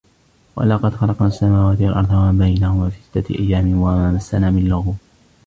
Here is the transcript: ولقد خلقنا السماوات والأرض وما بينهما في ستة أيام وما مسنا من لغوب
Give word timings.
ولقد 0.55 0.93
خلقنا 0.95 1.27
السماوات 1.27 1.81
والأرض 1.81 2.11
وما 2.11 2.31
بينهما 2.31 2.89
في 2.89 2.97
ستة 3.11 3.35
أيام 3.39 3.81
وما 3.81 4.11
مسنا 4.11 4.51
من 4.51 4.65
لغوب 4.67 4.97